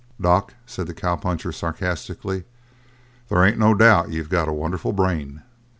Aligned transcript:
"Doc," 0.19 0.55
said 0.65 0.87
the 0.87 0.95
cowpuncher 0.95 1.51
sarcastically, 1.51 2.43
"there 3.29 3.45
ain't 3.45 3.59
no 3.59 3.75
doubt 3.75 4.09
you 4.09 4.23
got 4.23 4.49
a 4.49 4.51
wonderful 4.51 4.93
brain!" 4.93 5.43